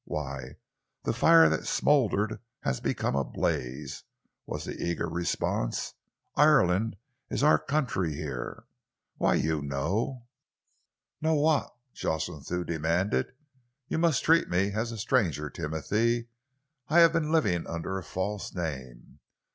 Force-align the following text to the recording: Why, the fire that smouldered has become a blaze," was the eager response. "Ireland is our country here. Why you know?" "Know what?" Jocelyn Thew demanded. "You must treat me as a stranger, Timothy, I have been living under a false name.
Why, 0.05 0.55
the 1.03 1.13
fire 1.13 1.47
that 1.47 1.67
smouldered 1.67 2.39
has 2.63 2.79
become 2.79 3.15
a 3.15 3.23
blaze," 3.23 4.03
was 4.47 4.65
the 4.65 4.81
eager 4.81 5.07
response. 5.07 5.93
"Ireland 6.35 6.95
is 7.29 7.43
our 7.43 7.59
country 7.59 8.15
here. 8.15 8.63
Why 9.17 9.35
you 9.35 9.61
know?" 9.61 10.25
"Know 11.21 11.35
what?" 11.35 11.75
Jocelyn 11.93 12.41
Thew 12.41 12.63
demanded. 12.63 13.33
"You 13.89 13.99
must 13.99 14.23
treat 14.25 14.49
me 14.49 14.71
as 14.73 14.91
a 14.91 14.97
stranger, 14.97 15.51
Timothy, 15.51 16.29
I 16.87 16.97
have 17.01 17.13
been 17.13 17.31
living 17.31 17.67
under 17.67 17.99
a 17.99 18.03
false 18.03 18.55
name. 18.55 19.19